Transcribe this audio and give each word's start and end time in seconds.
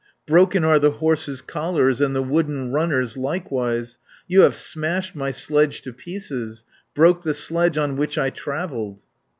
Broken 0.25 0.63
are 0.63 0.79
the 0.79 0.89
horses' 0.93 1.43
collars, 1.43 2.01
And 2.01 2.15
the 2.15 2.23
wooden 2.23 2.71
runners 2.71 3.17
likewise; 3.17 3.99
You 4.27 4.41
have 4.41 4.55
smashed 4.55 5.15
my 5.15 5.29
sledge 5.29 5.83
to 5.83 5.93
pieces. 5.93 6.63
Broke 6.95 7.21
the 7.21 7.35
sledge 7.35 7.77
in 7.77 7.95
which 7.97 8.17
I 8.17 8.31
travelled." 8.31 9.03